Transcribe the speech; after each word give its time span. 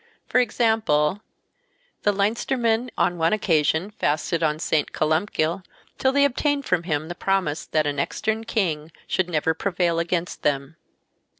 For 0.25 0.39
example, 0.39 1.21
the 2.01 2.11
Leinstermen 2.11 2.89
on 2.97 3.19
one 3.19 3.33
occasion 3.33 3.91
fasted 3.91 4.41
on 4.41 4.57
St. 4.57 4.91
Columkille 4.91 5.63
till 5.99 6.11
they 6.11 6.25
obtained 6.25 6.65
from 6.65 6.81
him 6.81 7.07
the 7.07 7.13
promise 7.13 7.67
that 7.67 7.85
an 7.85 7.99
extern 7.99 8.43
King 8.45 8.91
should 9.05 9.29
never 9.29 9.53
prevail 9.53 9.99
against 9.99 10.41
them. 10.41 10.75